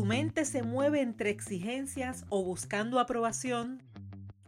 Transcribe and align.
¿Tu 0.00 0.06
mente 0.06 0.46
se 0.46 0.62
mueve 0.62 1.02
entre 1.02 1.28
exigencias 1.28 2.24
o 2.30 2.42
buscando 2.42 3.00
aprobación? 3.00 3.82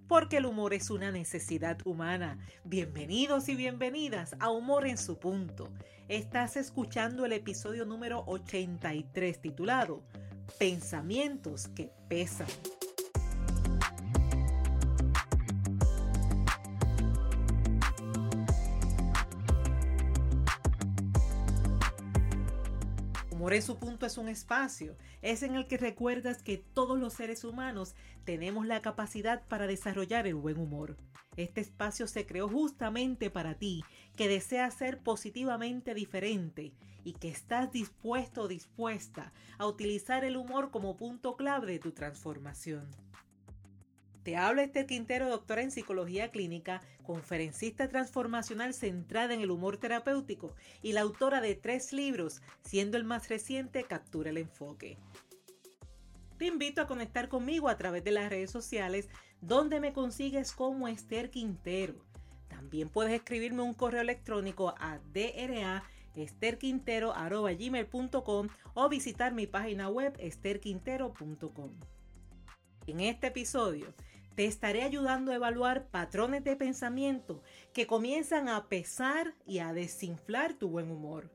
Porque 0.09 0.39
el 0.39 0.47
humor 0.47 0.73
es 0.73 0.89
una 0.89 1.11
necesidad 1.11 1.77
humana. 1.85 2.39
Bienvenidos 2.65 3.51
y 3.51 3.55
bienvenidas 3.55 4.35
a 4.41 4.49
Humor 4.49 4.87
en 4.87 4.97
su 4.97 5.19
punto. 5.19 5.69
Estás 6.09 6.57
escuchando 6.57 7.27
el 7.27 7.35
episodio 7.35 7.85
número 7.85 8.25
83 8.29 9.43
titulado 9.43 10.03
Pensamientos 10.59 11.69
que 11.69 11.91
pesan. 12.09 12.49
En 23.53 23.61
su 23.61 23.77
punto 23.77 24.07
es 24.07 24.17
un 24.17 24.31
espacio, 24.31 24.97
es 25.21 25.43
en 25.43 25.57
el 25.57 25.67
que 25.67 25.77
recuerdas 25.77 26.43
que 26.43 26.57
todos 26.57 26.99
los 26.99 27.13
seres 27.13 27.45
humanos 27.45 27.95
tenemos 28.25 28.65
la 28.65 28.81
capacidad 28.81 29.47
para 29.47 29.67
desarrollar 29.67 30.27
el 30.27 30.37
buen 30.37 30.59
humor. 30.59 30.97
Este 31.37 31.61
espacio 31.61 32.07
se 32.07 32.25
creó 32.25 32.49
justamente 32.49 33.29
para 33.29 33.59
ti, 33.59 33.85
que 34.17 34.27
deseas 34.27 34.73
ser 34.73 35.01
positivamente 35.01 35.93
diferente 35.93 36.73
y 37.05 37.13
que 37.13 37.29
estás 37.29 37.71
dispuesto 37.73 38.43
o 38.43 38.49
dispuesta 38.49 39.35
a 39.59 39.67
utilizar 39.67 40.25
el 40.25 40.39
humor 40.39 40.71
como 40.71 40.97
punto 40.97 41.37
clave 41.37 41.73
de 41.73 41.79
tu 41.79 41.93
transformación. 41.93 42.89
Te 44.23 44.37
habla 44.37 44.63
Esther 44.63 44.87
Quintero, 44.87 45.29
doctora 45.29 45.63
en 45.63 45.73
psicología 45.73 46.31
clínica, 46.31 46.81
conferencista 47.03 47.89
transformacional 47.89 48.73
centrada 48.73 49.35
en 49.35 49.41
el 49.41 49.51
humor 49.51 49.79
terapéutico 49.79 50.55
y 50.81 50.93
la 50.93 51.01
autora 51.01 51.41
de 51.41 51.57
tres 51.57 51.93
libros, 51.93 52.41
siendo 52.63 52.97
el 52.97 53.03
más 53.03 53.29
reciente 53.29 53.83
Captura 53.83 54.31
el 54.31 54.39
Enfoque. 54.39 54.97
Te 56.39 56.47
invito 56.47 56.81
a 56.81 56.87
conectar 56.87 57.29
conmigo 57.29 57.69
a 57.69 57.77
través 57.77 58.05
de 58.05 58.13
las 58.13 58.31
redes 58.31 58.53
sociales, 58.53 59.09
donde 59.41 59.81
me 59.81 59.93
consigues 59.93 60.53
como 60.53 60.87
Esther 60.87 61.31
Quintero. 61.31 61.97
También 62.49 62.91
puedes 62.91 63.13
escribirme 63.13 63.63
un 63.63 63.75
correo 63.75 64.03
electrónico 64.03 64.73
a 64.79 65.01
dra 65.13 65.83
esterquintero.gmail.com 66.15 68.49
o 68.75 68.89
visitar 68.89 69.35
mi 69.35 69.49
página 69.49 69.89
web 69.89 70.15
esterquintero.com. 70.19 71.73
En 72.87 73.01
este 73.01 73.27
episodio 73.29 73.95
te 74.35 74.47
estaré 74.47 74.83
ayudando 74.83 75.31
a 75.31 75.35
evaluar 75.35 75.89
patrones 75.89 76.45
de 76.45 76.57
pensamiento 76.57 77.43
que 77.73 77.87
comienzan 77.87 78.49
a 78.49 78.69
pesar 78.69 79.35
y 79.47 79.59
a 79.59 79.73
desinflar 79.73 80.55
tu 80.55 80.69
buen 80.69 80.91
humor. 80.91 81.31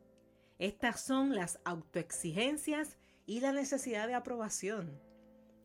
Estas 0.59 1.01
son 1.01 1.35
las 1.35 1.59
autoexigencias 1.65 2.97
y 3.25 3.41
la 3.41 3.51
necesidad 3.51 4.07
de 4.07 4.15
aprobación. 4.15 4.99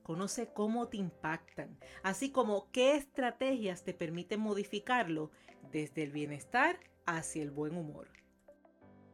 Conoce 0.03 0.53
cómo 0.53 0.89
te 0.89 0.99
impactan, 0.99 1.79
así 2.03 2.31
como 2.31 2.71
qué 2.73 2.97
estrategias 2.97 3.85
te 3.85 3.95
permiten 3.95 4.41
modificarlo 4.41 5.31
desde 5.71 6.03
el 6.03 6.11
bienestar 6.11 6.81
hacia 7.07 7.43
el 7.43 7.51
buen 7.51 7.77
humor. 7.77 8.09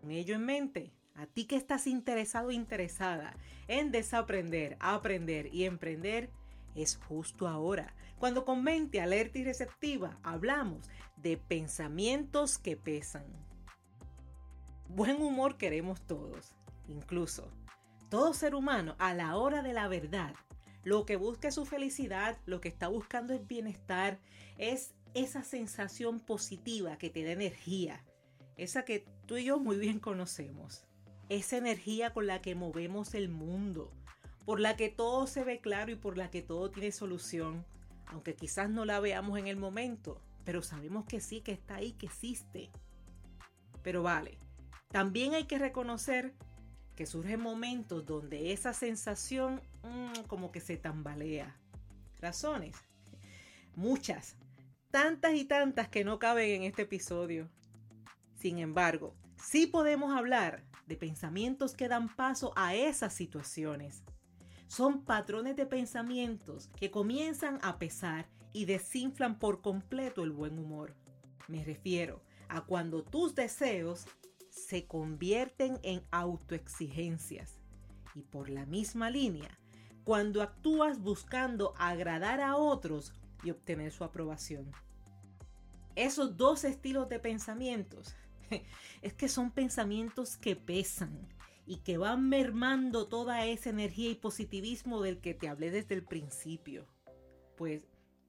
Con 0.00 0.10
ello 0.10 0.34
en 0.34 0.46
mente, 0.46 0.92
a 1.14 1.26
ti 1.26 1.46
que 1.46 1.56
estás 1.56 1.86
interesado 1.86 2.48
o 2.48 2.52
interesada 2.52 3.36
en 3.66 3.90
desaprender, 3.90 4.76
aprender 4.80 5.52
y 5.52 5.64
emprender, 5.64 6.30
es 6.82 6.96
justo 6.96 7.48
ahora, 7.48 7.94
cuando 8.18 8.44
con 8.44 8.62
mente 8.62 9.00
alerta 9.00 9.38
y 9.38 9.44
receptiva 9.44 10.18
hablamos 10.22 10.88
de 11.16 11.36
pensamientos 11.36 12.58
que 12.58 12.76
pesan. 12.76 13.26
Buen 14.88 15.20
humor 15.20 15.56
queremos 15.56 16.00
todos, 16.06 16.54
incluso 16.86 17.52
todo 18.08 18.32
ser 18.32 18.54
humano 18.54 18.96
a 18.98 19.14
la 19.14 19.36
hora 19.36 19.62
de 19.62 19.72
la 19.72 19.88
verdad. 19.88 20.34
Lo 20.82 21.04
que 21.04 21.16
busca 21.16 21.48
es 21.48 21.54
su 21.54 21.66
felicidad, 21.66 22.38
lo 22.46 22.60
que 22.60 22.68
está 22.68 22.88
buscando 22.88 23.34
es 23.34 23.46
bienestar, 23.46 24.18
es 24.56 24.94
esa 25.14 25.42
sensación 25.42 26.20
positiva 26.20 26.96
que 26.96 27.10
te 27.10 27.24
da 27.24 27.32
energía, 27.32 28.04
esa 28.56 28.84
que 28.84 29.06
tú 29.26 29.36
y 29.36 29.44
yo 29.44 29.58
muy 29.58 29.76
bien 29.76 29.98
conocemos, 29.98 30.86
esa 31.28 31.56
energía 31.56 32.12
con 32.14 32.26
la 32.26 32.40
que 32.40 32.54
movemos 32.54 33.14
el 33.14 33.28
mundo, 33.28 33.92
por 34.48 34.60
la 34.60 34.78
que 34.78 34.88
todo 34.88 35.26
se 35.26 35.44
ve 35.44 35.60
claro 35.60 35.92
y 35.92 35.96
por 35.96 36.16
la 36.16 36.30
que 36.30 36.40
todo 36.40 36.70
tiene 36.70 36.90
solución, 36.90 37.66
aunque 38.06 38.34
quizás 38.34 38.70
no 38.70 38.86
la 38.86 38.98
veamos 38.98 39.38
en 39.38 39.46
el 39.46 39.58
momento, 39.58 40.22
pero 40.42 40.62
sabemos 40.62 41.04
que 41.04 41.20
sí, 41.20 41.42
que 41.42 41.52
está 41.52 41.74
ahí, 41.74 41.92
que 41.92 42.06
existe. 42.06 42.70
Pero 43.82 44.02
vale, 44.02 44.38
también 44.88 45.34
hay 45.34 45.44
que 45.44 45.58
reconocer 45.58 46.32
que 46.96 47.04
surgen 47.04 47.42
momentos 47.42 48.06
donde 48.06 48.54
esa 48.54 48.72
sensación 48.72 49.60
mm, 49.82 50.22
como 50.28 50.50
que 50.50 50.60
se 50.60 50.78
tambalea. 50.78 51.54
Razones, 52.18 52.74
muchas, 53.74 54.34
tantas 54.90 55.34
y 55.34 55.44
tantas 55.44 55.90
que 55.90 56.04
no 56.04 56.18
caben 56.18 56.48
en 56.52 56.62
este 56.62 56.82
episodio. 56.84 57.50
Sin 58.34 58.60
embargo, 58.60 59.14
sí 59.36 59.66
podemos 59.66 60.16
hablar 60.16 60.64
de 60.86 60.96
pensamientos 60.96 61.74
que 61.74 61.88
dan 61.88 62.08
paso 62.16 62.54
a 62.56 62.74
esas 62.74 63.12
situaciones 63.12 64.04
son 64.68 65.04
patrones 65.04 65.56
de 65.56 65.66
pensamientos 65.66 66.68
que 66.76 66.90
comienzan 66.90 67.58
a 67.62 67.78
pesar 67.78 68.28
y 68.52 68.66
desinflan 68.66 69.38
por 69.38 69.60
completo 69.62 70.22
el 70.22 70.30
buen 70.30 70.58
humor. 70.58 70.94
Me 71.48 71.64
refiero 71.64 72.22
a 72.48 72.64
cuando 72.64 73.02
tus 73.02 73.34
deseos 73.34 74.06
se 74.50 74.86
convierten 74.86 75.80
en 75.82 76.02
autoexigencias. 76.10 77.58
Y 78.14 78.22
por 78.22 78.50
la 78.50 78.66
misma 78.66 79.10
línea, 79.10 79.58
cuando 80.04 80.42
actúas 80.42 81.00
buscando 81.00 81.74
agradar 81.78 82.40
a 82.40 82.56
otros 82.56 83.14
y 83.42 83.50
obtener 83.50 83.92
su 83.92 84.04
aprobación. 84.04 84.70
Esos 85.94 86.36
dos 86.36 86.64
estilos 86.64 87.08
de 87.08 87.18
pensamientos 87.18 88.14
es 89.02 89.14
que 89.14 89.28
son 89.28 89.50
pensamientos 89.50 90.36
que 90.36 90.56
pesan, 90.56 91.28
y 91.68 91.76
que 91.80 91.98
van 91.98 92.30
mermando 92.30 93.08
toda 93.08 93.44
esa 93.44 93.68
energía 93.68 94.10
y 94.10 94.14
positivismo 94.14 95.02
del 95.02 95.20
que 95.20 95.34
te 95.34 95.48
hablé 95.48 95.70
desde 95.70 95.94
el 95.94 96.02
principio. 96.02 96.86
Pues, 97.58 97.86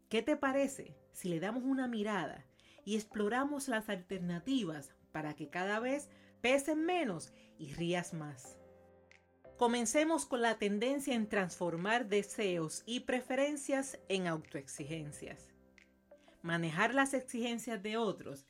¿qué 0.09 0.22
te 0.22 0.35
parece 0.35 0.97
si 1.13 1.29
le 1.29 1.39
damos 1.39 1.63
una 1.63 1.88
mirada 1.88 2.45
y 2.83 2.97
exploramos 2.97 3.69
las 3.69 3.88
alternativas 3.88 4.94
para 5.13 5.38
que 5.38 5.49
cada 5.49 5.79
vez 5.79 6.09
pesen 6.41 6.85
menos 6.85 7.31
y 7.57 7.72
rías 7.73 8.13
más? 8.13 8.57
Comencemos 9.55 10.25
con 10.25 10.41
la 10.41 10.57
tendencia 10.57 11.16
en 11.16 11.29
transformar 11.29 12.09
deseos 12.09 12.83
y 12.85 13.01
preferencias 13.01 13.99
en 14.09 14.28
autoexigencias. 14.28 15.47
Manejar 16.41 16.94
las 16.94 17.13
exigencias 17.13 17.81
de 17.81 17.95
otros 17.95 18.47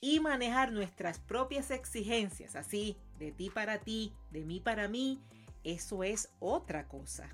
y 0.00 0.18
manejar 0.18 0.72
nuestras 0.72 1.20
propias 1.20 1.70
exigencias, 1.70 2.56
así, 2.56 2.96
de 3.22 3.32
ti 3.32 3.50
para 3.50 3.78
ti, 3.78 4.12
de 4.30 4.44
mí 4.44 4.60
para 4.60 4.88
mí, 4.88 5.20
eso 5.64 6.04
es 6.04 6.32
otra 6.40 6.88
cosa. 6.88 7.28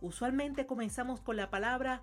Usualmente 0.00 0.66
comenzamos 0.66 1.20
con 1.20 1.36
la 1.36 1.50
palabra 1.50 2.02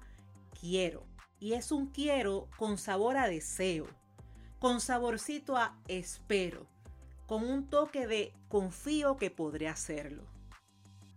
quiero 0.59 1.06
y 1.40 1.53
es 1.53 1.72
un 1.72 1.88
quiero 1.88 2.50
con 2.58 2.78
sabor 2.78 3.18
a 3.18 3.28
deseo, 3.28 3.88
con 4.59 4.80
saborcito 4.80 5.58
a 5.58 5.78
espero, 5.88 6.68
con 7.26 7.44
un 7.44 7.68
toque 7.68 8.08
de 8.08 8.34
confío 8.48 9.18
que 9.18 9.32
podré 9.32 9.68
hacerlo. 9.68 10.24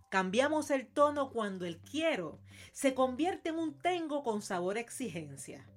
Cambiamos 0.09 0.71
el 0.71 0.87
tono 0.87 1.29
cuando 1.29 1.65
el 1.65 1.79
quiero 1.79 2.39
se 2.71 2.93
convierte 2.93 3.49
en 3.49 3.59
un 3.59 3.77
tengo 3.77 4.23
con 4.23 4.41
sabor 4.41 4.77
a 4.77 4.81
exigencia 4.81 5.67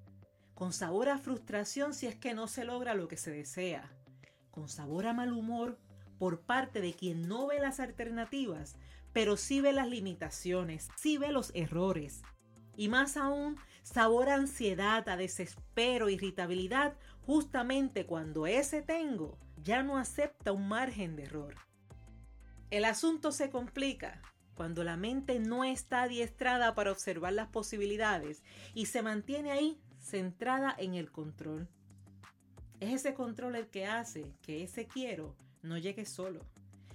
con 0.61 0.75
sabor 0.75 1.09
a 1.09 1.17
frustración 1.17 1.95
si 1.95 2.07
es 2.07 2.17
que 2.17 2.35
no 2.35 2.47
se 2.47 2.67
logra 2.67 2.93
lo 2.93 3.09
que 3.09 3.17
se 3.17 3.31
desea, 3.31 3.91
con 4.51 4.69
sabor 4.69 5.07
a 5.07 5.15
mal 5.15 5.33
humor 5.33 5.79
por 6.21 6.43
parte 6.43 6.83
de 6.83 6.93
quien 6.93 7.27
no 7.29 7.47
ve 7.47 7.61
las 7.61 7.81
alternativas, 7.81 8.77
pero 9.15 9.39
sí 9.39 9.63
ve 9.63 9.73
las 9.73 9.89
limitaciones, 9.89 10.91
sí 10.95 11.17
ve 11.17 11.33
los 11.33 11.51
errores. 11.55 12.21
Y 12.77 12.91
más 12.91 13.17
aún, 13.17 13.57
sabor 13.83 14.29
a 14.29 14.35
ansiedad, 14.35 15.09
a 15.09 15.17
desespero, 15.17 16.11
irritabilidad, 16.11 16.95
justamente 17.23 18.05
cuando 18.05 18.47
ese 18.47 18.83
tengo 18.83 19.39
ya 19.63 19.83
no 19.83 19.97
acepta 19.97 20.53
un 20.53 20.69
margen 20.69 21.17
de 21.17 21.23
error. 21.23 21.55
El 22.69 22.85
asunto 22.85 23.33
se 23.33 23.49
complica 23.49 24.21
cuando 24.55 24.85
la 24.85 24.99
mente 24.99 25.41
no 25.41 25.65
está 25.65 26.03
adiestrada 26.03 26.75
para 26.75 26.93
observar 26.93 27.33
las 27.33 27.49
posibilidades 27.49 28.43
y 28.75 28.87
se 28.87 29.01
mantiene 29.01 29.53
ahí 29.53 29.81
centrada 29.99 30.75
en 30.77 30.97
el 30.97 31.11
control. 31.11 31.67
Es 32.79 32.93
ese 32.93 33.15
control 33.15 33.57
el 33.57 33.69
que 33.69 33.87
hace 33.87 34.35
que 34.43 34.63
ese 34.63 34.87
quiero 34.87 35.35
no 35.63 35.79
llegue 35.79 36.05
solo, 36.05 36.41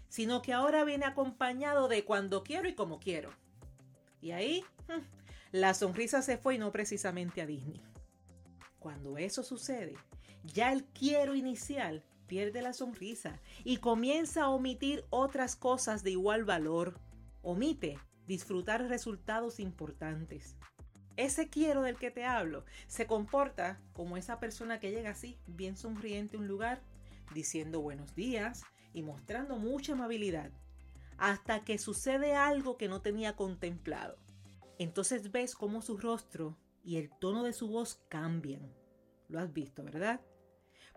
sino 0.09 0.41
que 0.41 0.53
ahora 0.53 0.83
viene 0.83 1.05
acompañado 1.05 1.87
de 1.87 2.05
cuando 2.05 2.43
quiero 2.43 2.67
y 2.67 2.75
como 2.75 2.99
quiero. 2.99 3.29
Y 4.21 4.31
ahí 4.31 4.63
hmm, 4.87 5.01
la 5.51 5.73
sonrisa 5.73 6.21
se 6.21 6.37
fue 6.37 6.55
y 6.55 6.57
no 6.57 6.71
precisamente 6.71 7.41
a 7.41 7.45
Disney. 7.45 7.81
Cuando 8.79 9.17
eso 9.17 9.43
sucede, 9.43 9.95
ya 10.43 10.71
el 10.71 10.85
quiero 10.85 11.35
inicial 11.35 12.03
pierde 12.27 12.61
la 12.61 12.73
sonrisa 12.73 13.39
y 13.63 13.77
comienza 13.77 14.43
a 14.43 14.49
omitir 14.49 15.05
otras 15.09 15.55
cosas 15.55 16.03
de 16.03 16.11
igual 16.11 16.43
valor 16.43 16.99
omite 17.41 17.99
disfrutar 18.27 18.87
resultados 18.87 19.59
importantes. 19.59 20.55
Ese 21.17 21.49
quiero 21.49 21.83
del 21.83 21.97
que 21.97 22.11
te 22.11 22.25
hablo 22.25 22.65
se 22.87 23.07
comporta 23.07 23.79
como 23.93 24.17
esa 24.17 24.39
persona 24.39 24.79
que 24.79 24.91
llega 24.91 25.11
así, 25.11 25.37
bien 25.47 25.77
sonriente 25.77 26.35
a 26.35 26.39
un 26.39 26.47
lugar, 26.47 26.81
diciendo 27.33 27.81
buenos 27.81 28.15
días 28.15 28.63
y 28.93 29.03
mostrando 29.03 29.57
mucha 29.57 29.93
amabilidad, 29.93 30.51
hasta 31.17 31.63
que 31.63 31.77
sucede 31.77 32.35
algo 32.35 32.77
que 32.77 32.87
no 32.87 33.01
tenía 33.01 33.35
contemplado. 33.35 34.17
Entonces 34.77 35.31
ves 35.31 35.55
cómo 35.55 35.81
su 35.81 35.97
rostro 35.97 36.57
y 36.83 36.97
el 36.97 37.09
tono 37.09 37.43
de 37.43 37.53
su 37.53 37.67
voz 37.67 37.95
cambian. 38.09 38.73
Lo 39.27 39.39
has 39.39 39.51
visto, 39.53 39.83
¿verdad? 39.83 40.21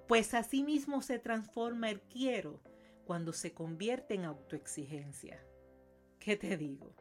Pues 0.07 0.35
así 0.35 0.63
mismo 0.63 1.03
se 1.03 1.19
transforma 1.19 1.91
el 1.91 2.01
quiero 2.01 2.61
cuando 3.05 3.33
se 3.33 3.53
convierte 3.53 4.15
en 4.15 4.25
autoexigencia. 4.25 5.43
¿Qué 6.19 6.37
te 6.37 6.57
digo? 6.57 6.95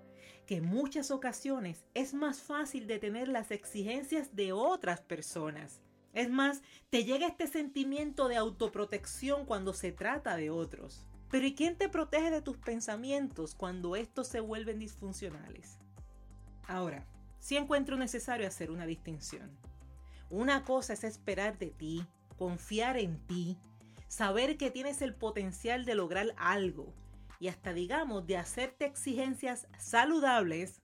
Que 0.46 0.58
en 0.58 0.66
muchas 0.66 1.12
ocasiones 1.12 1.86
es 1.94 2.14
más 2.14 2.42
fácil 2.42 2.88
detener 2.88 3.28
las 3.28 3.52
exigencias 3.52 4.36
de 4.36 4.54
otras 4.54 5.02
personas. 5.02 5.82
Es 6.18 6.32
más, 6.32 6.64
te 6.90 7.04
llega 7.04 7.28
este 7.28 7.46
sentimiento 7.46 8.28
de 8.28 8.38
autoprotección 8.38 9.46
cuando 9.46 9.72
se 9.72 9.92
trata 9.92 10.36
de 10.36 10.50
otros. 10.50 11.06
Pero 11.30 11.46
¿y 11.46 11.54
quién 11.54 11.78
te 11.78 11.90
protege 11.90 12.32
de 12.32 12.42
tus 12.42 12.58
pensamientos 12.58 13.54
cuando 13.54 13.96
estos 13.96 14.28
se 14.28 14.40
vuelven 14.40 14.80
disfuncionales? 14.80 15.78
Ahora, 16.64 17.06
sí 17.38 17.56
encuentro 17.56 17.98
necesario 17.98 18.48
hacer 18.48 18.72
una 18.72 18.88
distinción. 18.88 19.56
Una 20.32 20.64
cosa 20.64 20.94
es 20.94 21.04
esperar 21.04 21.60
de 21.60 21.68
ti, 21.68 22.04
confiar 22.36 22.98
en 22.98 23.20
ti, 23.28 23.60
saber 24.08 24.58
que 24.58 24.72
tienes 24.72 25.04
el 25.04 25.14
potencial 25.14 25.86
de 25.86 25.94
lograr 25.94 26.34
algo 26.38 26.96
y 27.40 27.50
hasta 27.50 27.74
digamos 27.74 28.26
de 28.26 28.38
hacerte 28.38 28.86
exigencias 28.86 29.68
saludables 29.78 30.82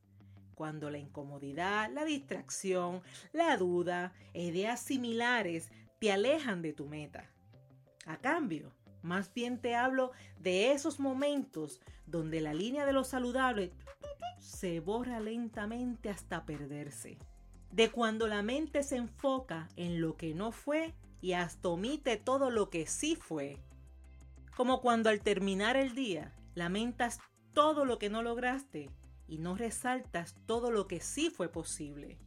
cuando 0.53 0.89
la 0.89 0.97
incomodidad, 0.97 1.91
la 1.91 2.05
distracción, 2.05 3.01
la 3.31 3.57
duda, 3.57 4.13
ideas 4.33 4.79
similares 4.79 5.71
te 6.00 6.11
alejan 6.11 6.61
de 6.61 6.73
tu 6.73 6.88
meta. 6.88 7.29
A 8.05 8.17
cambio, 8.17 8.73
más 9.01 9.33
bien 9.33 9.59
te 9.59 9.75
hablo 9.75 10.11
de 10.39 10.71
esos 10.71 11.00
momentos 11.00 11.81
donde 12.05 12.41
la 12.41 12.53
línea 12.53 12.85
de 12.85 12.94
lo 12.94 13.03
saludable 13.03 13.71
se 14.39 14.79
borra 14.79 15.19
lentamente 15.19 16.09
hasta 16.09 16.45
perderse. 16.45 17.17
De 17.71 17.89
cuando 17.91 18.27
la 18.27 18.44
mente 18.44 18.83
se 18.83 18.97
enfoca 18.97 19.67
en 19.75 19.99
lo 19.99 20.15
que 20.15 20.33
no 20.33 20.51
fue 20.51 20.94
y 21.21 21.33
hasta 21.33 21.69
omite 21.69 22.17
todo 22.17 22.49
lo 22.49 22.69
que 22.69 22.85
sí 22.85 23.15
fue. 23.15 23.57
Como 24.56 24.81
cuando 24.81 25.09
al 25.09 25.21
terminar 25.21 25.77
el 25.77 25.95
día 25.95 26.33
lamentas 26.56 27.19
todo 27.53 27.85
lo 27.85 27.97
que 27.97 28.09
no 28.09 28.21
lograste 28.21 28.89
y 29.27 29.37
no 29.37 29.55
resaltas 29.55 30.35
todo 30.45 30.71
lo 30.71 30.87
que 30.87 30.99
sí 30.99 31.29
fue 31.29 31.49
posible. 31.49 32.19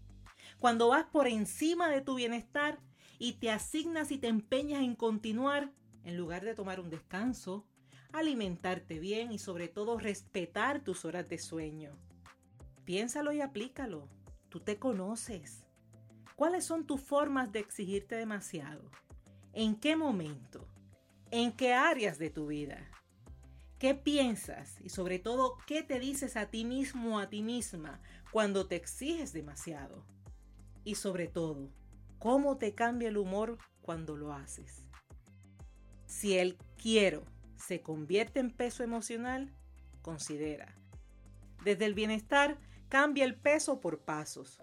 Cuando 0.59 0.89
vas 0.89 1.05
por 1.07 1.27
encima 1.27 1.89
de 1.89 2.01
tu 2.01 2.15
bienestar 2.15 2.79
y 3.19 3.35
te 3.35 3.51
asignas 3.51 4.11
y 4.11 4.19
te 4.19 4.29
empeñas 4.29 4.83
en 4.83 4.95
continuar 4.95 5.73
en 6.05 6.17
lugar 6.17 6.45
de 6.45 6.55
tomar 6.55 6.81
un 6.81 6.89
descanso, 6.89 7.67
alimentarte 8.13 8.99
bien 8.99 9.33
y 9.33 9.39
sobre 9.39 9.69
todo 9.69 9.99
respetar 9.99 10.83
tus 10.83 11.05
horas 11.05 11.29
de 11.29 11.39
sueño. 11.39 11.99
Piénsalo 12.85 13.33
y 13.33 13.41
aplícalo. 13.41 14.09
Tú 14.49 14.61
te 14.61 14.79
conoces. 14.79 15.67
¿Cuáles 16.37 16.65
son 16.65 16.87
tus 16.87 17.01
formas 17.01 17.51
de 17.51 17.59
exigirte 17.59 18.15
demasiado? 18.15 18.91
¿En 19.53 19.75
qué 19.75 19.97
momento? 19.97 20.69
¿En 21.31 21.53
qué 21.53 21.75
áreas 21.75 22.19
de 22.19 22.31
tu 22.31 22.47
vida? 22.47 22.89
¿Qué 23.79 23.95
piensas 23.95 24.81
y 24.81 24.89
sobre 24.89 25.19
todo 25.19 25.59
qué 25.67 25.83
te 25.83 26.01
dices 26.01 26.37
a 26.37 26.47
ti 26.47 26.65
mismo 26.65 27.17
o 27.17 27.19
a 27.19 27.29
ti 27.29 27.43
misma 27.43 28.01
cuando 28.33 28.67
te 28.67 28.77
exiges 28.77 29.35
demasiado? 29.35 30.03
Y 30.83 30.95
sobre 30.95 31.29
todo, 31.29 31.69
¿cómo 32.19 32.57
te 32.57 32.75
cambia 32.75 33.09
el 33.09 33.19
humor 33.19 33.59
cuando 33.83 34.17
lo 34.17 34.33
haces? 34.33 34.87
Si 36.07 36.39
el 36.39 36.57
quiero 36.81 37.25
se 37.57 37.83
convierte 37.83 38.41
en 38.41 38.51
peso 38.51 38.83
emocional, 38.83 39.53
considera. 40.01 40.75
Desde 41.63 41.85
el 41.85 41.93
bienestar, 41.93 42.59
cambia 42.89 43.27
el 43.27 43.37
peso 43.37 43.81
por 43.81 44.01
pasos. 44.01 44.63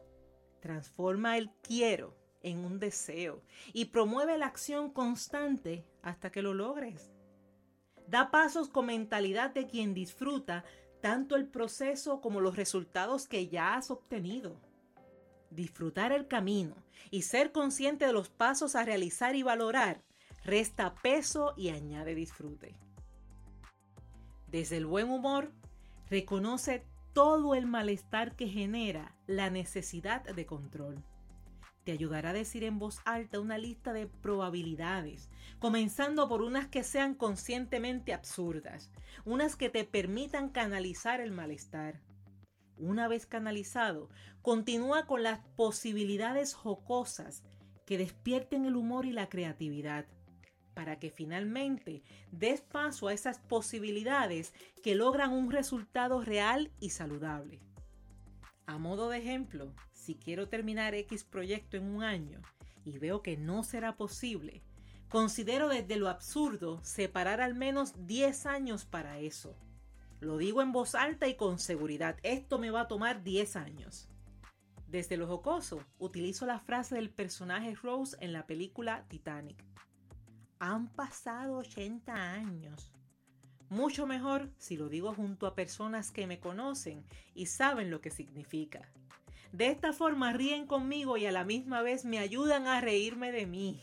Transforma 0.59 1.37
el 1.37 1.51
quiero 1.61 2.17
en 2.41 2.65
un 2.65 2.79
deseo 2.79 3.43
y 3.73 3.85
promueve 3.85 4.39
la 4.39 4.47
acción 4.47 4.91
constante 4.91 5.85
hasta 6.01 6.31
que 6.31 6.41
lo 6.41 6.55
logres. 6.55 7.12
Da 8.13 8.29
pasos 8.29 8.69
con 8.69 8.85
mentalidad 8.85 9.55
de 9.55 9.65
quien 9.65 9.95
disfruta 9.95 10.63
tanto 11.01 11.35
el 11.35 11.47
proceso 11.47 12.21
como 12.21 12.41
los 12.41 12.55
resultados 12.55 13.27
que 13.27 13.47
ya 13.47 13.73
has 13.73 13.89
obtenido. 13.89 14.55
Disfrutar 15.49 16.11
el 16.11 16.27
camino 16.27 16.75
y 17.09 17.23
ser 17.23 17.51
consciente 17.51 18.05
de 18.05 18.13
los 18.13 18.29
pasos 18.29 18.75
a 18.75 18.85
realizar 18.85 19.35
y 19.35 19.41
valorar 19.41 20.03
resta 20.45 20.93
peso 20.93 21.55
y 21.57 21.69
añade 21.69 22.13
disfrute. 22.13 22.75
Desde 24.45 24.77
el 24.77 24.85
buen 24.85 25.09
humor, 25.09 25.51
reconoce 26.07 26.85
todo 27.13 27.55
el 27.55 27.65
malestar 27.65 28.35
que 28.35 28.47
genera 28.47 29.15
la 29.25 29.49
necesidad 29.49 30.23
de 30.23 30.45
control 30.45 31.03
te 31.83 31.91
ayudará 31.91 32.29
a 32.29 32.33
decir 32.33 32.63
en 32.63 32.79
voz 32.79 32.99
alta 33.05 33.39
una 33.39 33.57
lista 33.57 33.93
de 33.93 34.07
probabilidades, 34.07 35.29
comenzando 35.59 36.27
por 36.27 36.41
unas 36.41 36.67
que 36.67 36.83
sean 36.83 37.15
conscientemente 37.15 38.13
absurdas, 38.13 38.89
unas 39.25 39.55
que 39.55 39.69
te 39.69 39.83
permitan 39.83 40.49
canalizar 40.49 41.21
el 41.21 41.31
malestar. 41.31 42.01
Una 42.77 43.07
vez 43.07 43.25
canalizado, 43.25 44.09
continúa 44.41 45.05
con 45.05 45.23
las 45.23 45.39
posibilidades 45.55 46.53
jocosas 46.53 47.43
que 47.85 47.97
despierten 47.97 48.65
el 48.65 48.75
humor 48.75 49.05
y 49.05 49.11
la 49.11 49.29
creatividad, 49.29 50.05
para 50.73 50.97
que 50.99 51.11
finalmente 51.11 52.01
des 52.31 52.61
paso 52.61 53.07
a 53.07 53.13
esas 53.13 53.39
posibilidades 53.39 54.53
que 54.81 54.95
logran 54.95 55.31
un 55.31 55.51
resultado 55.51 56.21
real 56.23 56.71
y 56.79 56.89
saludable. 56.89 57.59
A 58.65 58.77
modo 58.77 59.09
de 59.09 59.17
ejemplo, 59.17 59.73
si 59.91 60.15
quiero 60.15 60.47
terminar 60.47 60.95
X 60.95 61.23
proyecto 61.23 61.77
en 61.77 61.83
un 61.83 62.03
año 62.03 62.41
y 62.85 62.97
veo 62.97 63.21
que 63.21 63.37
no 63.37 63.63
será 63.63 63.97
posible, 63.97 64.61
considero 65.09 65.69
desde 65.69 65.97
lo 65.97 66.09
absurdo 66.09 66.83
separar 66.83 67.41
al 67.41 67.55
menos 67.55 68.07
10 68.07 68.45
años 68.45 68.85
para 68.85 69.19
eso. 69.19 69.55
Lo 70.21 70.37
digo 70.37 70.61
en 70.61 70.71
voz 70.71 70.95
alta 70.95 71.27
y 71.27 71.35
con 71.35 71.59
seguridad, 71.59 72.17
esto 72.23 72.57
me 72.57 72.71
va 72.71 72.81
a 72.81 72.87
tomar 72.87 73.23
10 73.23 73.57
años. 73.57 74.07
Desde 74.87 75.17
lo 75.17 75.27
jocoso, 75.27 75.83
utilizo 75.97 76.45
la 76.45 76.59
frase 76.59 76.95
del 76.95 77.09
personaje 77.09 77.75
Rose 77.75 78.15
en 78.21 78.31
la 78.31 78.45
película 78.45 79.05
Titanic. 79.09 79.61
Han 80.59 80.87
pasado 80.87 81.57
80 81.57 82.13
años. 82.13 82.93
Mucho 83.73 84.05
mejor 84.05 84.51
si 84.59 84.77
lo 84.77 84.87
digo 84.87 85.15
junto 85.15 85.47
a 85.47 85.55
personas 85.55 86.11
que 86.11 86.27
me 86.27 86.39
conocen 86.39 87.03
y 87.33 87.47
saben 87.47 87.89
lo 87.89 88.01
que 88.01 88.11
significa. 88.11 88.87
De 89.51 89.69
esta 89.69 89.93
forma 89.93 90.31
ríen 90.31 90.67
conmigo 90.67 91.17
y 91.17 91.25
a 91.25 91.31
la 91.31 91.43
misma 91.43 91.81
vez 91.81 92.05
me 92.05 92.19
ayudan 92.19 92.67
a 92.67 92.81
reírme 92.81 93.31
de 93.31 93.47
mí. 93.47 93.81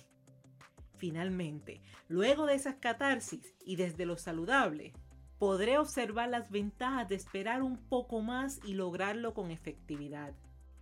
Finalmente, 0.97 1.81
luego 2.07 2.47
de 2.47 2.55
esas 2.55 2.77
catarsis 2.77 3.53
y 3.65 3.75
desde 3.75 4.07
lo 4.07 4.17
saludable, 4.17 4.93
podré 5.41 5.77
observar 5.77 6.29
las 6.29 6.53
ventajas 6.53 7.09
de 7.09 7.17
esperar 7.17 7.61
un 7.61 7.77
poco 7.77 8.21
más 8.21 8.61
y 8.65 8.75
lograrlo 8.75 9.35
con 9.35 9.51
efectividad. 9.51 10.35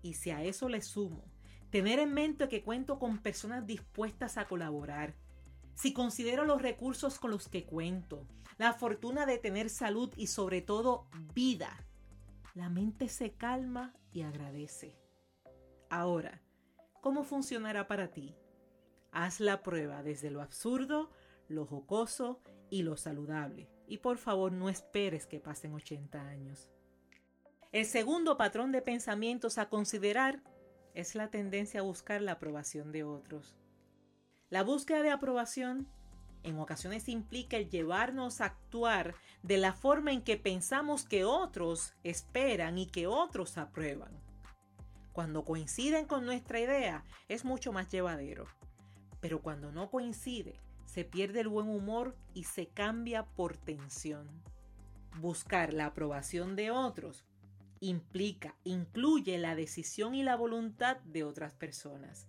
Y 0.03 0.15
si 0.15 0.33
a 0.33 0.43
eso 0.43 0.69
le 0.69 0.83
sumo, 0.83 1.25
tener 1.71 1.99
en 1.99 2.13
mente 2.13 2.47
que 2.51 2.63
cuento 2.63 2.99
con 2.99 3.17
personas 3.17 3.67
dispuestas 3.67 4.37
a 4.37 4.45
colaborar, 4.45 5.15
si 5.79 5.93
considero 5.93 6.45
los 6.45 6.61
recursos 6.61 7.21
con 7.21 7.31
los 7.31 7.49
que 7.49 7.65
cuento, 7.65 8.27
la 8.57 8.73
fortuna 8.73 9.27
de 9.27 9.39
tener 9.39 9.71
salud 9.71 10.13
y 10.17 10.27
sobre 10.27 10.61
todo 10.61 11.07
vida, 11.35 11.87
la 12.55 12.69
mente 12.69 13.09
se 13.09 13.35
calma 13.35 13.95
y 14.11 14.23
agradece. 14.23 14.99
Ahora, 15.89 16.43
¿cómo 17.01 17.23
funcionará 17.23 17.87
para 17.87 18.11
ti? 18.11 18.35
Haz 19.13 19.39
la 19.39 19.63
prueba 19.63 20.03
desde 20.03 20.33
lo 20.33 20.43
absurdo, 20.43 21.13
lo 21.47 21.65
jocoso 21.65 22.41
y 22.71 22.83
lo 22.83 22.97
saludable. 22.97 23.71
Y 23.87 23.99
por 23.99 24.19
favor 24.19 24.51
no 24.51 24.69
esperes 24.69 25.27
que 25.27 25.39
pasen 25.39 25.75
80 25.75 26.21
años. 26.21 26.69
El 27.71 27.87
segundo 27.87 28.37
patrón 28.37 28.73
de 28.73 28.83
pensamientos 28.83 29.59
a 29.59 29.69
considerar 29.69 30.43
es 30.95 31.15
la 31.15 31.31
tendencia 31.31 31.79
a 31.79 31.85
buscar 31.85 32.21
la 32.21 32.33
aprobación 32.33 32.91
de 32.91 33.05
otros. 33.05 33.55
La 34.51 34.63
búsqueda 34.63 35.03
de 35.03 35.11
aprobación 35.11 35.87
en 36.43 36.59
ocasiones 36.59 37.09
implica 37.09 37.59
el 37.59 37.69
llevarnos 37.69 38.41
a 38.41 38.47
actuar 38.47 39.15
de 39.43 39.59
la 39.59 39.75
forma 39.75 40.13
en 40.13 40.23
que 40.23 40.39
pensamos 40.39 41.05
que 41.05 41.25
otros 41.25 41.95
esperan 42.03 42.79
y 42.79 42.87
que 42.87 43.07
otros 43.07 43.59
aprueban. 43.59 44.13
Cuando 45.13 45.45
coinciden 45.45 46.07
con 46.07 46.25
nuestra 46.25 46.61
idea 46.61 47.05
es 47.29 47.45
mucho 47.45 47.73
más 47.73 47.91
llevadero, 47.91 48.47
pero 49.21 49.43
cuando 49.43 49.71
no 49.71 49.91
coincide 49.91 50.61
se 50.87 51.05
pierde 51.05 51.41
el 51.41 51.49
buen 51.49 51.69
humor 51.69 52.17
y 52.33 52.45
se 52.45 52.69
cambia 52.69 53.27
por 53.27 53.59
tensión. 53.59 54.29
Buscar 55.21 55.75
la 55.75 55.87
aprobación 55.87 56.57
de 56.57 56.71
otros 56.71 57.27
implica, 57.81 58.57
incluye 58.65 59.37
la 59.37 59.55
decisión 59.55 60.15
y 60.15 60.23
la 60.23 60.37
voluntad 60.37 60.97
de 61.01 61.25
otras 61.25 61.55
personas, 61.55 62.29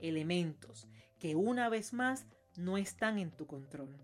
elementos 0.00 0.88
que 1.20 1.36
una 1.36 1.68
vez 1.68 1.92
más 1.92 2.26
no 2.56 2.76
están 2.78 3.18
en 3.18 3.30
tu 3.30 3.46
control. 3.46 3.96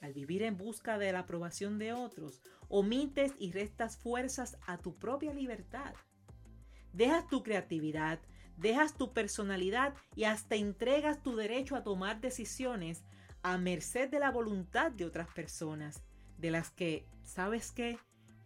Al 0.00 0.12
vivir 0.12 0.42
en 0.42 0.56
busca 0.56 0.98
de 0.98 1.12
la 1.12 1.20
aprobación 1.20 1.78
de 1.78 1.92
otros, 1.92 2.40
omites 2.68 3.32
y 3.38 3.52
restas 3.52 3.96
fuerzas 3.96 4.58
a 4.66 4.78
tu 4.78 4.98
propia 4.98 5.32
libertad. 5.32 5.94
Dejas 6.92 7.28
tu 7.28 7.42
creatividad, 7.42 8.18
dejas 8.56 8.94
tu 8.94 9.12
personalidad 9.12 9.94
y 10.14 10.24
hasta 10.24 10.56
entregas 10.56 11.22
tu 11.22 11.36
derecho 11.36 11.76
a 11.76 11.84
tomar 11.84 12.20
decisiones 12.20 13.04
a 13.42 13.58
merced 13.58 14.10
de 14.10 14.18
la 14.18 14.30
voluntad 14.30 14.90
de 14.90 15.04
otras 15.04 15.28
personas, 15.28 16.02
de 16.38 16.50
las 16.50 16.70
que, 16.70 17.06
¿sabes 17.22 17.70
qué? 17.70 17.98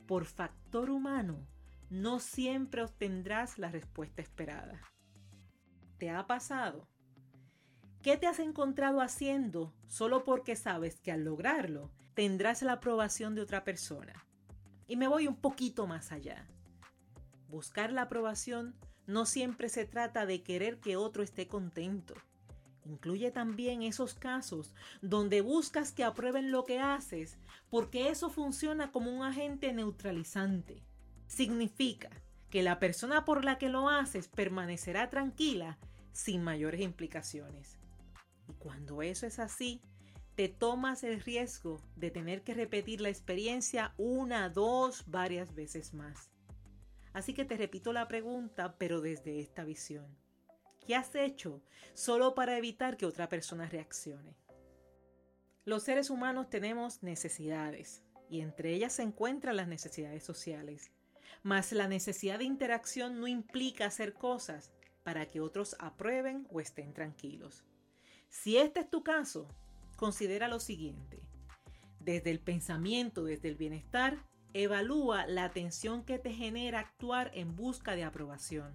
Por 0.07 0.25
factor 0.25 0.91
humano, 0.91 1.47
no 1.89 2.19
siempre 2.19 2.83
obtendrás 2.83 3.59
la 3.59 3.71
respuesta 3.71 4.21
esperada. 4.21 4.81
¿Te 5.99 6.11
ha 6.11 6.27
pasado? 6.27 6.90
¿Qué 8.03 8.17
te 8.17 8.27
has 8.27 8.39
encontrado 8.39 9.03
haciendo 9.03 9.75
solo 9.87 10.25
porque 10.25 10.57
sabes 10.57 10.99
que 11.01 11.13
al 11.13 11.23
lograrlo 11.23 11.91
tendrás 12.15 12.63
la 12.63 12.73
aprobación 12.73 13.35
de 13.35 13.43
otra 13.43 13.63
persona? 13.63 14.27
Y 14.87 14.97
me 14.97 15.07
voy 15.07 15.27
un 15.27 15.37
poquito 15.37 15.87
más 15.87 16.11
allá. 16.11 16.49
Buscar 17.49 17.93
la 17.93 18.03
aprobación 18.03 18.75
no 19.07 19.27
siempre 19.27 19.69
se 19.69 19.85
trata 19.85 20.25
de 20.25 20.43
querer 20.43 20.81
que 20.81 20.97
otro 20.97 21.23
esté 21.23 21.47
contento. 21.47 22.15
Incluye 22.87 23.31
también 23.33 23.83
esos 23.83 24.15
casos 24.15 24.75
donde 25.03 25.43
buscas 25.43 25.93
que 25.93 26.03
aprueben 26.03 26.51
lo 26.51 26.65
que 26.65 26.81
haces 26.81 27.37
porque 27.69 28.09
eso 28.09 28.31
funciona 28.31 28.93
como 28.93 29.15
un 29.15 29.23
agente 29.23 29.75
neutralizante. 29.75 30.83
Significa 31.27 32.09
que 32.49 32.63
la 32.63 32.79
persona 32.79 33.27
por 33.27 33.45
la 33.45 33.59
que 33.59 33.69
lo 33.69 33.91
haces 33.91 34.27
permanecerá 34.29 35.11
tranquila 35.11 35.79
sin 36.13 36.43
mayores 36.43 36.81
implicaciones. 36.81 37.80
Y 38.51 38.55
cuando 38.55 39.01
eso 39.01 39.27
es 39.27 39.39
así, 39.39 39.81
te 40.35 40.49
tomas 40.49 41.05
el 41.05 41.21
riesgo 41.21 41.81
de 41.95 42.11
tener 42.11 42.43
que 42.43 42.53
repetir 42.53 43.01
la 43.01 43.09
experiencia 43.09 43.95
una, 43.97 44.49
dos, 44.49 45.05
varias 45.07 45.55
veces 45.55 45.95
más. 45.95 46.31
Así 47.13 47.33
que 47.33 47.45
te 47.45 47.57
repito 47.57 47.93
la 47.93 48.09
pregunta, 48.09 48.77
pero 48.77 49.01
desde 49.01 49.39
esta 49.39 49.63
visión. 49.63 50.17
¿Qué 50.85 50.97
has 50.97 51.15
hecho 51.15 51.63
solo 51.95 52.35
para 52.35 52.59
evitar 52.59 52.97
que 52.97 53.07
otra 53.07 53.29
persona 53.29 53.69
reaccione? 53.69 54.37
Los 55.65 55.85
seres 55.85 56.11
humanos 56.11 56.51
tenemos 56.51 57.05
necesidades 57.05 58.03
y 58.29 58.41
entre 58.41 58.75
ellas 58.75 58.95
se 58.95 59.03
encuentran 59.03 59.57
las 59.57 59.69
necesidades 59.69 60.25
sociales. 60.25 60.91
Mas 61.45 61.71
la 61.71 61.87
necesidad 61.87 62.39
de 62.39 62.45
interacción 62.45 63.21
no 63.21 63.29
implica 63.29 63.87
hacer 63.87 64.15
cosas 64.15 64.73
para 65.05 65.27
que 65.27 65.41
otros 65.41 65.77
aprueben 65.79 66.49
o 66.51 66.61
estén 66.61 66.93
tranquilos. 66.93 67.65
Si 68.31 68.57
este 68.57 68.81
es 68.81 68.91
tu 68.91 69.03
caso, 69.03 69.49
considera 69.97 70.49
lo 70.49 70.61
siguiente. 70.61 71.21
Desde 71.99 72.31
el 72.31 72.41
pensamiento, 72.41 73.25
desde 73.25 73.49
el 73.49 73.57
bienestar, 73.57 74.25
evalúa 74.55 75.27
la 75.27 75.45
atención 75.45 76.05
que 76.05 76.19
te 76.19 76.33
genera 76.33 76.81
actuar 76.81 77.31
en 77.35 77.55
busca 77.55 77.95
de 77.97 78.05
aprobación. 78.05 78.73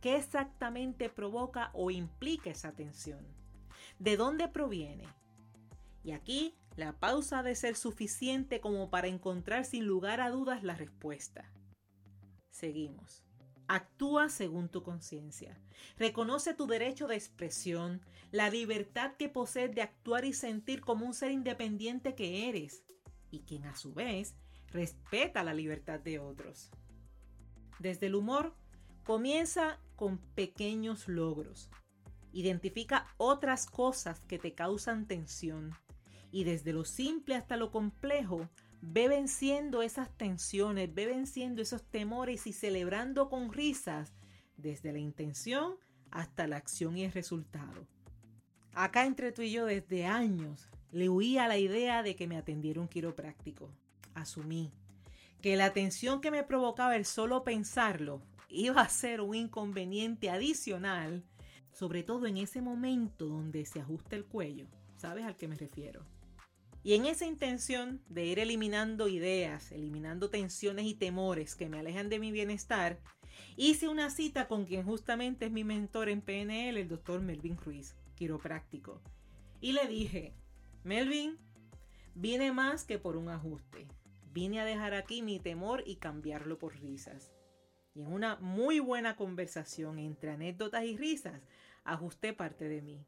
¿Qué 0.00 0.16
exactamente 0.16 1.08
provoca 1.08 1.70
o 1.72 1.90
implica 1.90 2.50
esa 2.50 2.72
tensión? 2.72 3.26
¿De 3.98 4.16
dónde 4.16 4.48
proviene? 4.48 5.08
Y 6.04 6.12
aquí 6.12 6.54
la 6.76 6.98
pausa 6.98 7.40
ha 7.40 7.42
de 7.42 7.54
ser 7.54 7.74
suficiente 7.74 8.60
como 8.60 8.90
para 8.90 9.08
encontrar 9.08 9.64
sin 9.64 9.86
lugar 9.86 10.20
a 10.20 10.30
dudas 10.30 10.62
la 10.62 10.74
respuesta. 10.74 11.50
Seguimos. 12.50 13.24
Actúa 13.68 14.28
según 14.28 14.68
tu 14.68 14.82
conciencia. 14.82 15.58
Reconoce 15.98 16.54
tu 16.54 16.66
derecho 16.66 17.06
de 17.06 17.16
expresión, 17.16 18.00
la 18.30 18.50
libertad 18.50 19.12
que 19.18 19.28
posees 19.28 19.74
de 19.74 19.82
actuar 19.82 20.24
y 20.24 20.32
sentir 20.32 20.80
como 20.80 21.06
un 21.06 21.14
ser 21.14 21.30
independiente 21.30 22.14
que 22.14 22.48
eres, 22.48 22.84
y 23.30 23.40
quien 23.40 23.64
a 23.64 23.76
su 23.76 23.94
vez 23.94 24.34
respeta 24.68 25.44
la 25.44 25.54
libertad 25.54 26.00
de 26.00 26.18
otros. 26.18 26.70
Desde 27.78 28.06
el 28.06 28.14
humor 28.14 28.54
Comienza 29.04 29.80
con 29.96 30.18
pequeños 30.18 31.08
logros. 31.08 31.70
Identifica 32.32 33.08
otras 33.16 33.66
cosas 33.66 34.20
que 34.20 34.38
te 34.38 34.54
causan 34.54 35.06
tensión 35.06 35.72
y 36.30 36.44
desde 36.44 36.72
lo 36.72 36.84
simple 36.84 37.34
hasta 37.34 37.56
lo 37.56 37.72
complejo, 37.72 38.48
ve 38.82 39.08
venciendo 39.08 39.80
esas 39.80 40.10
tensiones, 40.18 40.92
ve 40.92 41.06
venciendo 41.06 41.62
esos 41.62 41.84
temores 41.84 42.46
y 42.46 42.52
celebrando 42.52 43.30
con 43.30 43.52
risas 43.52 44.12
desde 44.56 44.92
la 44.92 44.98
intención 44.98 45.76
hasta 46.10 46.46
la 46.46 46.56
acción 46.56 46.98
y 46.98 47.04
el 47.04 47.12
resultado. 47.12 47.86
Acá 48.74 49.06
entre 49.06 49.32
tú 49.32 49.42
y 49.42 49.52
yo 49.52 49.66
desde 49.66 50.04
años 50.04 50.68
le 50.90 51.08
huía 51.08 51.46
la 51.48 51.58
idea 51.58 52.02
de 52.02 52.16
que 52.16 52.26
me 52.26 52.36
atendiera 52.36 52.80
un 52.80 52.88
quiropráctico. 52.88 53.70
Asumí 54.14 54.72
que 55.40 55.56
la 55.56 55.72
tensión 55.72 56.20
que 56.20 56.30
me 56.30 56.42
provocaba 56.42 56.96
el 56.96 57.04
solo 57.04 57.44
pensarlo 57.44 58.20
iba 58.48 58.82
a 58.82 58.88
ser 58.88 59.20
un 59.20 59.34
inconveniente 59.34 60.28
adicional, 60.28 61.24
sobre 61.72 62.02
todo 62.02 62.26
en 62.26 62.36
ese 62.36 62.60
momento 62.60 63.26
donde 63.26 63.64
se 63.64 63.80
ajusta 63.80 64.16
el 64.16 64.24
cuello. 64.24 64.66
¿Sabes 64.96 65.24
al 65.24 65.36
que 65.36 65.48
me 65.48 65.56
refiero? 65.56 66.04
Y 66.82 66.94
en 66.94 67.06
esa 67.06 67.26
intención 67.26 68.02
de 68.08 68.24
ir 68.24 68.38
eliminando 68.38 69.08
ideas, 69.08 69.70
eliminando 69.72 70.30
tensiones 70.30 70.86
y 70.86 70.94
temores 70.94 71.54
que 71.54 71.68
me 71.68 71.78
alejan 71.78 72.08
de 72.08 72.18
mi 72.18 72.32
bienestar, 72.32 72.98
hice 73.56 73.88
una 73.88 74.10
cita 74.10 74.48
con 74.48 74.64
quien 74.64 74.84
justamente 74.84 75.46
es 75.46 75.52
mi 75.52 75.64
mentor 75.64 76.08
en 76.08 76.20
PNL, 76.20 76.76
el 76.76 76.88
doctor 76.88 77.20
Melvin 77.20 77.56
Ruiz, 77.56 77.94
quiropráctico. 78.16 79.00
Y 79.60 79.72
le 79.72 79.86
dije, 79.86 80.34
Melvin, 80.82 81.38
vine 82.14 82.52
más 82.52 82.84
que 82.84 82.98
por 82.98 83.16
un 83.16 83.28
ajuste. 83.28 83.86
Vine 84.32 84.60
a 84.60 84.64
dejar 84.64 84.94
aquí 84.94 85.22
mi 85.22 85.38
temor 85.38 85.84
y 85.86 85.96
cambiarlo 85.96 86.58
por 86.58 86.74
risas 86.80 87.32
y 87.94 88.02
en 88.02 88.12
una 88.12 88.36
muy 88.36 88.80
buena 88.80 89.16
conversación 89.16 89.98
entre 89.98 90.30
anécdotas 90.30 90.84
y 90.84 90.96
risas, 90.96 91.42
ajusté 91.84 92.32
parte 92.32 92.68
de 92.68 92.82
mí. 92.82 93.04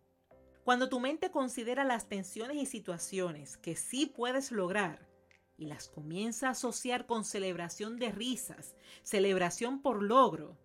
Cuando 0.64 0.88
tu 0.88 0.98
mente 0.98 1.30
considera 1.30 1.84
las 1.84 2.08
tensiones 2.08 2.56
y 2.56 2.64
situaciones 2.64 3.58
que 3.58 3.76
sí 3.76 4.06
puedes 4.06 4.50
lograr 4.50 5.06
y 5.58 5.66
las 5.66 5.88
comienza 5.88 6.48
a 6.48 6.52
asociar 6.52 7.04
con 7.04 7.26
celebración 7.26 7.98
de 7.98 8.10
risas, 8.10 8.74
celebración 9.02 9.82
por 9.82 10.02
logro, 10.02 10.56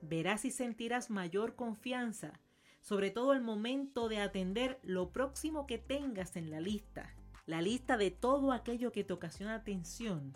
verás 0.00 0.44
y 0.44 0.52
sentirás 0.52 1.10
mayor 1.10 1.56
confianza, 1.56 2.40
sobre 2.80 3.10
todo 3.10 3.32
el 3.32 3.40
momento 3.40 4.08
de 4.08 4.18
atender 4.18 4.78
lo 4.84 5.10
próximo 5.10 5.66
que 5.66 5.78
tengas 5.78 6.36
en 6.36 6.52
la 6.52 6.60
lista, 6.60 7.12
la 7.44 7.60
lista 7.60 7.96
de 7.96 8.12
todo 8.12 8.52
aquello 8.52 8.92
que 8.92 9.02
te 9.02 9.14
ocasiona 9.14 9.64
tensión 9.64 10.32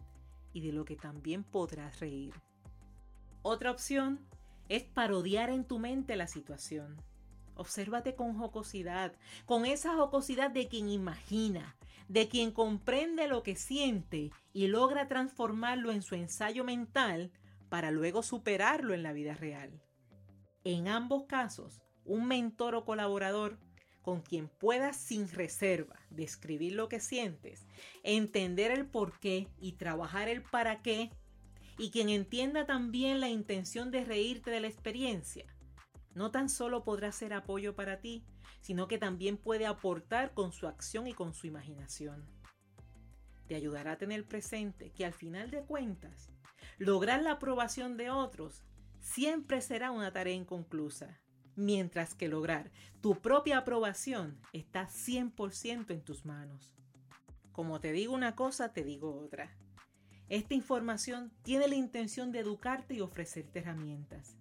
y 0.53 0.61
de 0.61 0.73
lo 0.73 0.85
que 0.85 0.97
también 0.97 1.45
podrás 1.45 2.01
reír. 2.01 2.35
Otra 3.43 3.71
opción 3.71 4.27
es 4.69 4.83
parodiar 4.83 5.51
en 5.51 5.65
tu 5.65 5.79
mente 5.79 6.17
la 6.17 6.27
situación. 6.27 6.97
Obsérvate 7.59 8.15
con 8.15 8.39
jocosidad, 8.39 9.13
con 9.45 9.67
esa 9.67 9.95
jocosidad 9.97 10.49
de 10.51 10.69
quien 10.69 10.89
imagina, 10.89 11.77
de 12.07 12.29
quien 12.29 12.53
comprende 12.53 13.27
lo 13.27 13.43
que 13.43 13.57
siente 13.57 14.31
y 14.53 14.69
logra 14.69 15.09
transformarlo 15.09 15.91
en 15.91 16.03
su 16.03 16.15
ensayo 16.15 16.63
mental 16.63 17.33
para 17.69 17.91
luego 17.91 18.23
superarlo 18.23 18.95
en 18.95 19.03
la 19.03 19.13
vida 19.13 19.35
real. 19.35 19.83
En 20.63 20.87
ambos 20.87 21.25
casos, 21.25 21.83
un 22.05 22.27
mentor 22.27 22.77
o 22.77 22.85
colaborador 22.85 23.59
con 24.03 24.23
quien 24.23 24.49
puedas 24.49 24.97
sin 24.97 25.29
reserva 25.29 25.97
describir 26.11 26.75
lo 26.75 26.89
que 26.89 27.01
sientes, 27.01 27.67
entender 28.05 28.71
el 28.71 28.87
por 28.87 29.19
qué 29.19 29.49
y 29.61 29.73
trabajar 29.73 30.29
el 30.29 30.43
para 30.43 30.81
qué 30.81 31.11
y 31.77 31.91
quien 31.91 32.09
entienda 32.09 32.67
también 32.67 33.19
la 33.19 33.29
intención 33.29 33.91
de 33.91 34.05
reírte 34.05 34.53
de 34.53 34.61
la 34.61 34.69
experiencia, 34.69 35.45
no 36.19 36.33
tan 36.33 36.49
solo 36.49 36.85
podrá 36.85 37.13
ser 37.13 37.33
apoyo 37.33 37.75
para 37.77 38.01
ti, 38.01 38.25
sino 38.61 38.89
que 38.89 38.99
también 38.99 39.37
puede 39.37 39.67
aportar 39.67 40.35
con 40.35 40.53
su 40.53 40.67
acción 40.67 41.07
y 41.07 41.15
con 41.15 41.33
su 41.33 41.47
imaginación. 41.47 42.27
Te 43.47 43.55
ayudará 43.55 43.93
a 43.93 43.99
tener 43.99 44.27
presente 44.27 44.91
que 44.91 45.07
al 45.07 45.15
final 45.15 45.51
de 45.51 45.63
cuentas, 45.63 46.29
lograr 46.77 47.23
la 47.23 47.33
aprobación 47.33 47.97
de 47.97 48.11
otros 48.11 48.65
siempre 49.01 49.61
será 49.61 49.93
una 49.93 50.13
tarea 50.13 50.35
inconclusa, 50.35 51.21
mientras 51.55 52.15
que 52.15 52.29
lograr 52.29 52.73
tu 53.01 53.21
propia 53.21 53.59
aprobación 53.59 54.41
está 54.53 54.89
100% 54.89 55.91
en 55.91 56.03
tus 56.03 56.25
manos. 56.27 56.77
Como 57.53 57.81
te 57.81 57.93
digo 57.93 58.13
una 58.13 58.35
cosa, 58.35 58.73
te 58.73 58.83
digo 58.83 59.21
otra. 59.21 59.57
Esta 60.29 60.55
información 60.55 61.33
tiene 61.43 61.69
la 61.69 61.77
intención 61.77 62.33
de 62.33 62.41
educarte 62.41 62.95
y 62.95 63.01
ofrecerte 63.01 63.61
herramientas. 63.61 64.38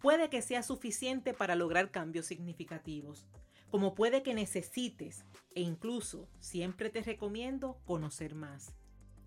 Puede 0.00 0.30
que 0.30 0.42
sea 0.42 0.62
suficiente 0.62 1.34
para 1.34 1.56
lograr 1.56 1.90
cambios 1.90 2.26
significativos, 2.26 3.26
como 3.70 3.94
puede 3.94 4.22
que 4.22 4.34
necesites, 4.34 5.24
e 5.54 5.60
incluso 5.60 6.28
siempre 6.40 6.88
te 6.88 7.02
recomiendo 7.02 7.80
conocer 7.84 8.34
más. 8.34 8.74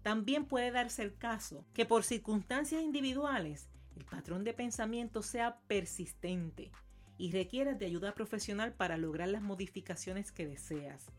También 0.01 0.45
puede 0.45 0.71
darse 0.71 1.03
el 1.03 1.15
caso 1.17 1.65
que 1.73 1.85
por 1.85 2.03
circunstancias 2.03 2.81
individuales 2.81 3.69
el 3.95 4.05
patrón 4.05 4.43
de 4.43 4.53
pensamiento 4.53 5.21
sea 5.21 5.59
persistente 5.67 6.71
y 7.17 7.31
requieras 7.31 7.77
de 7.77 7.85
ayuda 7.85 8.15
profesional 8.15 8.73
para 8.73 8.97
lograr 8.97 9.27
las 9.27 9.43
modificaciones 9.43 10.31
que 10.31 10.47
deseas. 10.47 11.11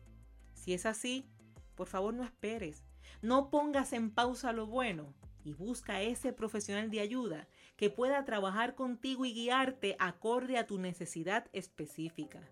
Si 0.53 0.73
es 0.73 0.85
así, 0.85 1.29
por 1.75 1.87
favor 1.87 2.13
no 2.13 2.23
esperes, 2.23 2.83
no 3.21 3.49
pongas 3.49 3.93
en 3.93 4.11
pausa 4.11 4.51
lo 4.51 4.67
bueno 4.67 5.13
y 5.45 5.53
busca 5.53 5.93
a 5.93 6.01
ese 6.01 6.33
profesional 6.33 6.89
de 6.89 6.99
ayuda 6.99 7.47
que 7.75 7.89
pueda 7.89 8.25
trabajar 8.25 8.75
contigo 8.75 9.25
y 9.25 9.33
guiarte 9.33 9.95
acorde 9.99 10.57
a 10.57 10.67
tu 10.67 10.79
necesidad 10.79 11.47
específica. 11.53 12.49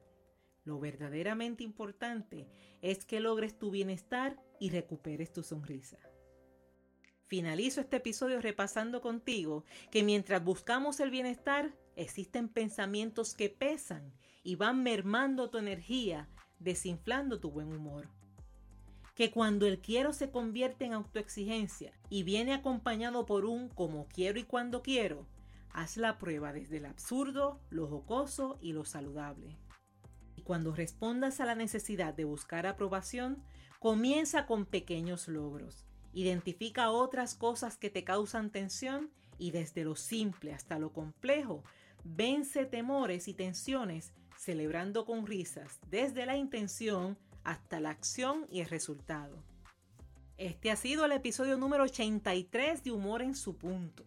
Lo 0.64 0.80
verdaderamente 0.80 1.64
importante 1.64 2.48
es 2.82 3.06
que 3.06 3.20
logres 3.20 3.58
tu 3.58 3.72
bienestar 3.72 4.42
y 4.60 4.70
recuperes 4.70 5.34
tu 5.34 5.44
sonrisa. 5.44 5.98
Finalizo 7.26 7.82
este 7.82 7.98
episodio 7.98 8.42
repasando 8.42 9.02
contigo 9.02 9.64
que 9.90 10.04
mientras 10.04 10.44
buscamos 10.44 11.00
el 11.00 11.12
bienestar, 11.12 11.74
existen 11.96 12.50
pensamientos 12.50 13.34
que 13.34 13.50
pesan 13.50 14.14
y 14.44 14.56
van 14.56 14.84
mermando 14.84 15.50
tu 15.50 15.58
energía, 15.58 16.30
desinflando 16.60 17.40
tu 17.40 17.50
buen 17.50 17.72
humor. 17.72 18.10
Que 19.16 19.32
cuando 19.32 19.68
el 19.68 19.80
quiero 19.80 20.14
se 20.14 20.32
convierte 20.32 20.86
en 20.86 20.94
autoexigencia 20.94 21.94
y 22.10 22.24
viene 22.24 22.54
acompañado 22.54 23.26
por 23.26 23.46
un 23.46 23.70
como 23.70 24.08
quiero 24.08 24.40
y 24.40 24.44
cuando 24.44 24.82
quiero, 24.82 25.28
haz 25.72 25.98
la 25.98 26.18
prueba 26.18 26.54
desde 26.54 26.78
el 26.78 26.86
absurdo, 26.86 27.60
lo 27.70 27.88
jocoso 27.88 28.58
y 28.62 28.74
lo 28.74 28.86
saludable. 28.86 29.58
Y 30.36 30.44
cuando 30.44 30.74
respondas 30.74 31.40
a 31.40 31.46
la 31.46 31.56
necesidad 31.56 32.14
de 32.14 32.26
buscar 32.26 32.66
aprobación, 32.66 33.44
comienza 33.80 34.46
con 34.46 34.66
pequeños 34.66 35.28
logros 35.28 35.86
Identifica 36.14 36.92
otras 36.92 37.36
cosas 37.36 37.78
que 37.78 37.90
te 37.90 38.04
causan 38.04 38.50
tensión 38.50 39.12
y 39.38 39.52
desde 39.52 39.84
lo 39.84 39.96
simple 39.96 40.54
hasta 40.54 40.78
lo 40.78 40.92
complejo, 40.92 41.64
vence 42.04 42.66
temores 42.66 43.28
y 43.28 43.34
tensiones 43.34 44.12
celebrando 44.38 45.06
con 45.06 45.26
risas 45.26 45.80
desde 45.90 46.26
la 46.26 46.36
intención 46.36 47.18
hasta 47.44 47.80
la 47.80 47.90
acción 47.90 48.48
y 48.50 48.62
el 48.62 48.70
resultado. 48.70 49.44
Este 50.38 50.72
ha 50.72 50.76
sido 50.76 51.06
el 51.06 51.12
episodio 51.12 51.58
número 51.58 51.84
83 51.84 52.84
de 52.84 52.92
Humor 52.92 53.22
en 53.22 53.36
su 53.36 53.58
punto. 53.58 54.04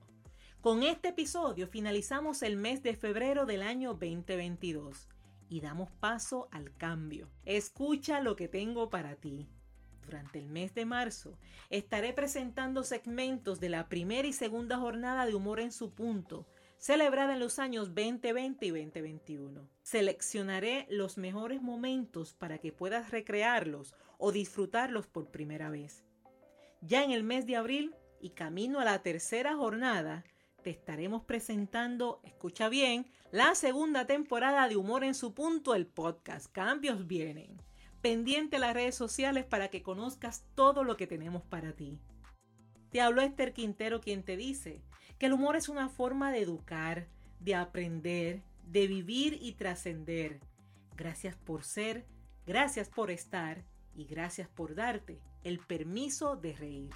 Con 0.60 0.82
este 0.82 1.08
episodio 1.08 1.68
finalizamos 1.68 2.42
el 2.42 2.56
mes 2.56 2.82
de 2.82 2.96
febrero 2.96 3.46
del 3.46 3.62
año 3.62 3.90
2022 3.90 5.08
y 5.48 5.60
damos 5.60 5.90
paso 6.00 6.48
al 6.50 6.74
cambio. 6.76 7.28
Escucha 7.44 8.20
lo 8.20 8.34
que 8.34 8.48
tengo 8.48 8.90
para 8.90 9.14
ti. 9.16 9.46
Durante 10.04 10.38
el 10.38 10.48
mes 10.48 10.74
de 10.74 10.84
marzo 10.84 11.38
estaré 11.70 12.12
presentando 12.12 12.82
segmentos 12.82 13.60
de 13.60 13.68
la 13.68 13.88
primera 13.88 14.26
y 14.26 14.32
segunda 14.32 14.78
jornada 14.78 15.26
de 15.26 15.34
Humor 15.34 15.60
en 15.60 15.72
su 15.72 15.92
punto, 15.92 16.46
celebrada 16.84 17.32
en 17.32 17.40
los 17.40 17.58
años 17.58 17.94
2020 17.94 18.66
y 18.66 18.68
2021. 18.68 19.70
Seleccionaré 19.82 20.86
los 20.90 21.16
mejores 21.16 21.62
momentos 21.62 22.34
para 22.34 22.58
que 22.58 22.72
puedas 22.72 23.10
recrearlos 23.10 23.94
o 24.18 24.32
disfrutarlos 24.32 25.06
por 25.06 25.30
primera 25.30 25.70
vez. 25.70 26.04
Ya 26.82 27.02
en 27.02 27.10
el 27.10 27.24
mes 27.24 27.46
de 27.46 27.56
abril 27.56 27.94
y 28.20 28.32
camino 28.32 28.80
a 28.80 28.84
la 28.84 29.02
tercera 29.02 29.56
jornada, 29.56 30.24
te 30.62 30.68
estaremos 30.68 31.24
presentando, 31.24 32.20
escucha 32.22 32.68
bien, 32.68 33.06
la 33.30 33.54
segunda 33.54 34.06
temporada 34.06 34.68
de 34.68 34.76
Humor 34.76 35.04
en 35.04 35.14
su 35.14 35.32
punto, 35.32 35.74
el 35.74 35.86
podcast. 35.86 36.52
Cambios 36.52 37.06
vienen 37.06 37.62
pendiente 38.02 38.58
las 38.58 38.74
redes 38.74 38.94
sociales 38.94 39.46
para 39.46 39.68
que 39.68 39.82
conozcas 39.82 40.44
todo 40.54 40.84
lo 40.84 40.98
que 40.98 41.06
tenemos 41.06 41.44
para 41.44 41.72
ti. 41.72 41.98
Te 42.90 43.00
habló 43.00 43.22
Esther 43.22 43.54
Quintero 43.54 44.02
quien 44.02 44.22
te 44.22 44.36
dice 44.36 44.82
que 45.18 45.26
el 45.26 45.32
humor 45.32 45.56
es 45.56 45.68
una 45.68 45.88
forma 45.88 46.32
de 46.32 46.42
educar, 46.42 47.06
de 47.40 47.54
aprender, 47.54 48.42
de 48.66 48.86
vivir 48.86 49.38
y 49.40 49.52
trascender. 49.52 50.40
Gracias 50.96 51.36
por 51.36 51.64
ser, 51.64 52.06
gracias 52.46 52.88
por 52.88 53.10
estar 53.10 53.64
y 53.94 54.04
gracias 54.04 54.48
por 54.48 54.74
darte 54.74 55.20
el 55.42 55.58
permiso 55.58 56.36
de 56.36 56.54
reír. 56.54 56.90